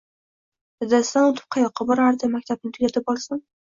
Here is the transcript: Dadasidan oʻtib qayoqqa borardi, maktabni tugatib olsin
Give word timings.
Dadasidan 0.83 1.27
oʻtib 1.33 1.45
qayoqqa 1.57 1.87
borardi, 1.91 2.31
maktabni 2.37 2.73
tugatib 2.79 3.13
olsin 3.15 3.45